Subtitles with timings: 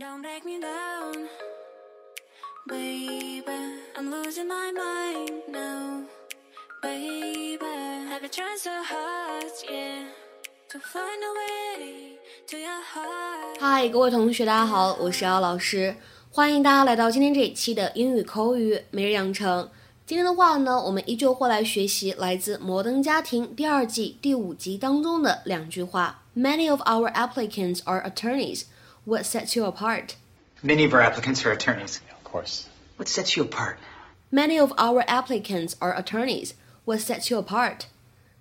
[0.00, 1.28] Don't break me down,
[2.66, 3.42] baby.
[3.94, 6.04] I'm losing my mind now,
[6.80, 7.58] baby.
[8.10, 10.04] I've been trying so hard, yeah,
[10.70, 13.60] to find a way to your heart.
[13.60, 15.94] 嗨，各位同学，大家好，我是姚老师，
[16.30, 19.68] 欢迎大家来到今天这一期的英语口语每日养成。
[20.06, 26.22] 今天的话呢，我们依旧会来学习来自《摩登家庭》第二季第五集当中的两句话。
[26.34, 28.62] Many of our applicants are attorneys.
[29.05, 30.15] What sets you apart?
[30.61, 31.99] Many of our applicants are attorneys.
[32.11, 32.63] Of course.
[32.97, 33.77] What sets you apart?
[34.31, 36.51] Many of our applicants are attorneys.
[36.85, 37.85] What sets you apart?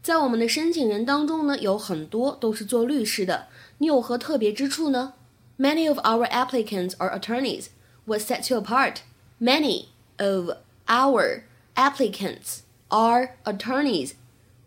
[0.02, 3.48] 在我们的申请人当中呢，有很多都是做律师的。
[3.78, 5.14] 你有何特别之处呢？
[5.58, 7.66] Many of our applicants are attorneys.
[8.04, 8.98] What sets you apart?
[9.40, 9.86] Many
[10.18, 10.50] of
[10.86, 11.42] our
[11.74, 14.12] applicants are attorneys.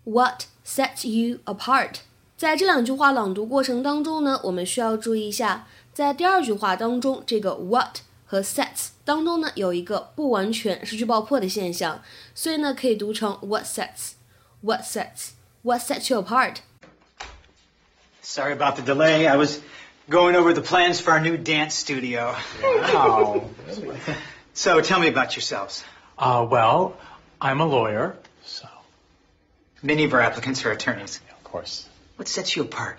[0.03, 2.01] What sets you apart?
[2.37, 12.01] 在这两句话朗读过程当中呢，我们需要注意一下， 在第二句话当中，这个 what 和 sets 当中呢，有一个不完全失去爆破的现象，
[12.35, 16.57] 所以呢，可以读成 what sets，what sets，what sets you apart。
[18.21, 19.27] Sorry about the delay.
[19.27, 19.59] I was
[20.07, 22.35] going over the plans for our new dance studio.
[22.61, 23.41] Wow.
[24.53, 25.83] So tell me about yourselves.
[26.17, 26.93] uh, well,
[27.41, 28.15] I'm a lawyer,
[28.45, 28.67] so
[29.81, 31.19] Many of our applicants are attorneys.
[31.31, 31.87] of course.
[32.17, 32.97] What sets you apart?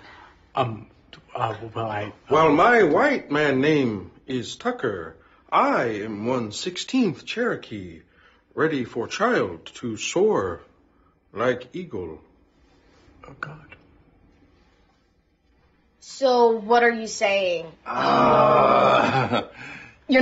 [0.55, 0.87] Um.
[1.36, 2.12] uh, well, I.
[2.30, 5.16] Well, my white man name is Tucker.
[5.52, 8.00] I am one sixteenth Cherokee,
[8.54, 10.62] ready for child to soar
[11.34, 12.22] like eagle.
[13.28, 13.76] Oh God.
[16.00, 17.66] So what are you saying?
[17.86, 17.92] You're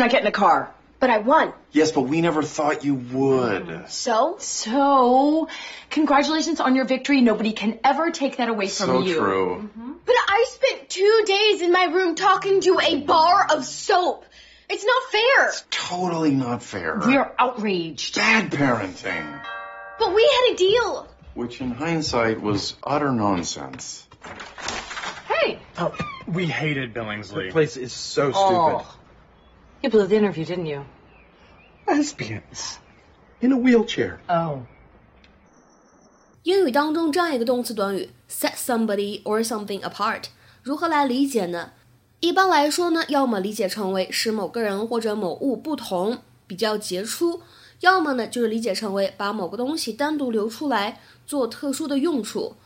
[0.01, 0.75] not getting a car.
[1.00, 1.53] But I won.
[1.73, 3.84] Yes, but we never thought you would.
[3.89, 4.37] So?
[4.39, 5.48] So,
[5.91, 7.20] congratulations on your victory.
[7.20, 9.14] Nobody can ever take that away from So you.
[9.14, 9.56] So true.
[9.56, 9.92] Mm-hmm.
[10.06, 14.25] But I spent two days in my room talking to a bar of soap.
[14.70, 15.48] It's not fair.
[15.48, 16.98] It's totally not fair.
[16.98, 18.17] We're outraged.
[18.17, 19.41] bad parenting.
[19.98, 21.08] But we had a deal.
[21.35, 24.07] Which in hindsight was utter nonsense.
[25.29, 25.95] Hey, Oh,
[26.27, 27.46] we hated Billingsley.
[27.46, 28.46] The place is so stupid.
[28.57, 28.96] Oh.
[29.84, 30.84] You blew the interview, didn't you?
[31.86, 32.78] Lesbians.
[33.40, 34.18] In a wheelchair.
[34.27, 34.62] Oh.
[36.42, 40.24] 英语当中这样一个动词短语 set somebody or something apart，
[40.62, 41.72] 如何来理解呢？
[42.20, 47.40] 一般来说呢，要么理解成为使某个人或者某物不同，比较杰出；
[47.80, 52.56] 要么呢就是理解成为把某个东西单独留出来做特殊的用处。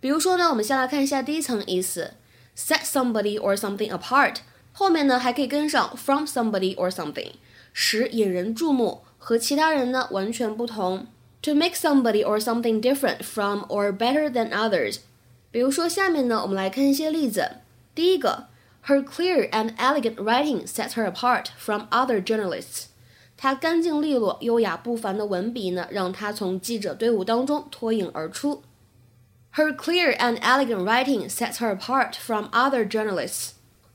[0.00, 2.14] 比如说呢，我们先来看一下第一层意思
[2.56, 4.36] ，set somebody or something apart，
[4.73, 7.31] 后面呢还可以跟上 from somebody or something，
[7.73, 11.07] 使引人注目，和其他人呢完全不同。
[11.43, 14.97] To make somebody or something different from or better than others。
[15.51, 17.57] 比如说下面呢，我们来看一些例子。
[17.95, 18.47] 第一个，
[18.85, 22.85] Her clear and elegant writing sets her apart from other journalists。
[23.37, 28.63] 她干净利落、优雅不凡的文笔呢，让她从记者队伍当中脱颖而出。
[29.55, 33.51] Her clear and elegant writing sets her apart from other journalists。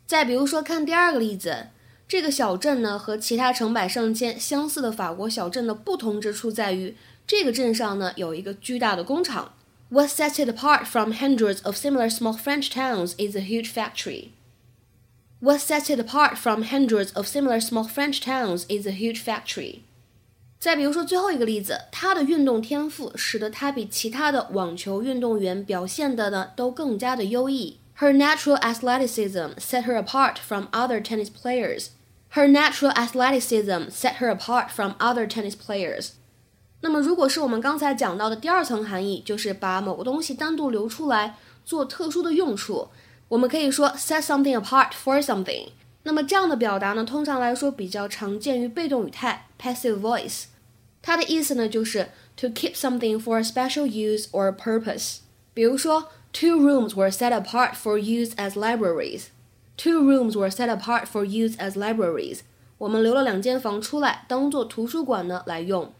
[0.08, 1.68] 再比如说，看第二个例子，
[2.08, 6.96] 这个小镇呢和其他成百上千相似的法国小镇的不同之处在于，
[7.28, 9.54] 这个镇上呢有一个巨大的工厂。
[9.90, 14.30] What sets it apart from hundreds of similar small French towns is a huge factory.
[15.42, 19.82] What sets it apart from hundreds of similar small French towns is a huge factory.
[20.58, 27.78] 再比如说最后一个例子，他的运动天赋使得他比其他的网球运动员表现的呢都更加的优异。
[27.97, 31.91] Her natural athleticism set her apart from other tennis players.
[32.31, 36.13] Her natural athleticism set her apart from other tennis players.
[36.81, 42.89] 那么，如果是我们刚才讲到的第二层含义，就是把某个东西单独留出来做特殊的用处，
[43.29, 45.69] 我们可以说 set something apart for something。
[46.03, 50.47] 那么这样的表达呢，通常来说比较常见于被动语态 passive voice。
[51.01, 55.19] 它的意思呢，就是 to keep something for a special use or purpose。
[55.55, 61.57] 比如说 ，two rooms were set apart for use as libraries。Two rooms were set apart for use
[61.57, 62.41] as libraries。
[62.79, 65.93] 我们留了两间房出来，当做图书馆呢来用。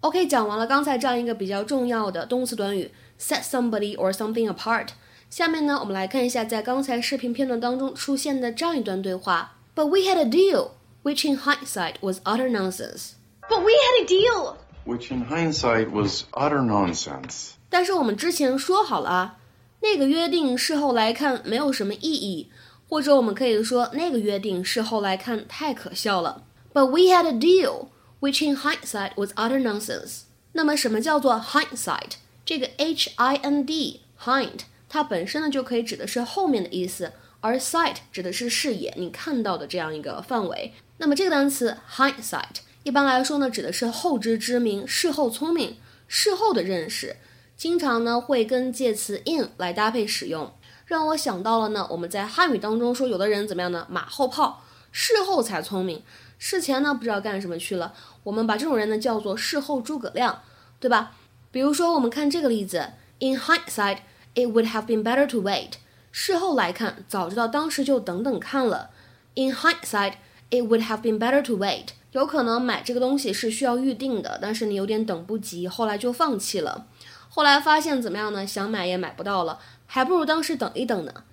[0.00, 2.90] OK，讲完了刚才这样一个比较重要的动词短语
[3.20, 4.88] set somebody or something apart。
[5.30, 9.56] 下面呢，我们来看一下在刚才视频片段当中出现的这样一段对话。
[9.74, 10.72] But we had a deal,
[11.02, 13.12] which in hindsight was utter nonsense.
[13.48, 14.56] But we had a deal.
[14.84, 17.52] Which in hindsight was utter nonsense.
[17.69, 19.37] 但是我们之前说好了啊，
[19.81, 22.49] 那个约定事后来看没有什么意义，
[22.87, 26.43] 或者我们可以说那个约定事后来看太可笑了。
[26.73, 27.87] But we had a deal,
[28.19, 30.21] which in hindsight was utter nonsense.
[30.53, 32.13] 那么什么叫做 hindsight？
[32.45, 37.11] 这个 h i n d hind 它本身呢就可以指的是后面的意思，
[37.41, 40.73] 而 sight 指的是视野，你看到的这样一个范围。
[40.97, 45.77] 那么这个单词 hindsight 一般来说呢，指的是后知之明、事后聪明、
[46.07, 47.17] 事后的认识，
[47.57, 50.53] 经常呢会跟介词 in 来搭配使用，
[50.85, 53.87] 让我想到了呢，我们在汉语当中说有的人怎么样呢？
[53.89, 54.61] 马后炮，
[54.91, 56.03] 事后才聪明，
[56.37, 57.93] 事前呢不知道干什么去了。
[58.23, 60.43] 我们把这种人呢叫做事后诸葛亮，
[60.79, 61.13] 对吧？
[61.49, 63.97] 比如说我们看这个例子，In hindsight,
[64.35, 65.71] it would have been better to wait。
[66.11, 68.91] 事后来看，早知道当时就等等看了。
[69.33, 70.13] In hindsight,
[70.51, 71.87] it would have been better to wait。
[72.11, 76.87] 有可能买这个东西是需要预定的，但是你有点等不及，后来就放弃了。
[77.29, 78.45] 后来发现怎么样呢？
[78.47, 81.23] 想买也买不到了，还不如当时等一等呢。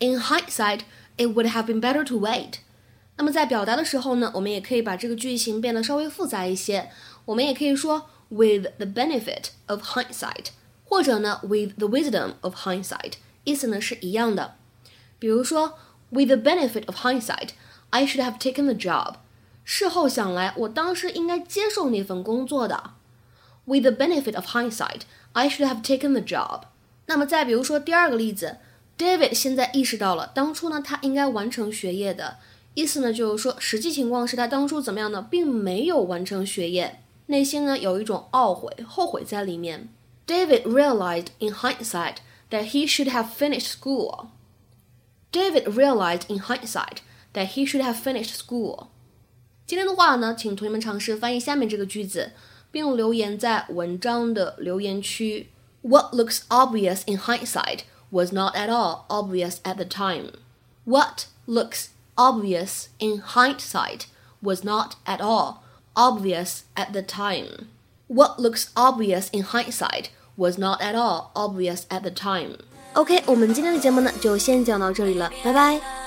[0.00, 0.80] In hindsight,
[1.16, 2.54] it would have been better to wait。
[3.16, 6.90] 那么在表达的时候呢，我们也可以把这个句型变得稍微复杂一些。
[7.26, 10.48] 我们也可以说 with the benefit of hindsight，
[10.84, 13.12] 或者呢 with the wisdom of hindsight，
[13.44, 14.56] 意思呢是一样的。
[15.18, 15.78] 比如说
[16.10, 19.14] with the benefit of hindsight，I should have taken the job。
[19.62, 22.90] 事后想来，我当时应该接受那份工作的。
[23.65, 25.01] With the benefit of hindsight,
[25.33, 26.63] I should have taken the job。
[27.05, 28.57] 那么再比如说第二个例子，
[28.97, 32.37] David 现在意识到了，当初呢他应该完成学业的。
[32.73, 39.89] 意思呢就是说，实际情况是他当初怎么样呢，并没有完成学业，内心呢有一种懊悔、后悔在里面。
[40.25, 42.17] David realized in hindsight
[42.51, 44.27] that he should have finished school.
[45.31, 46.97] David realized in hindsight
[47.33, 48.87] that he should have finished school.
[49.65, 52.31] 今天的话呢，请同学们尝试翻译下面这个句子，
[52.73, 55.49] 并留言在文章的留言区。
[55.81, 57.81] What looks obvious in hindsight
[58.11, 60.33] was not at all obvious at the time.
[60.85, 64.07] What looks obvious in hindsight
[64.41, 65.59] was not at all
[65.93, 67.67] obvious at the time.
[68.07, 72.57] What looks obvious in hindsight was not at all obvious at the time.
[72.93, 76.02] OK，我们今天的节目呢就先讲到这里了，拜拜。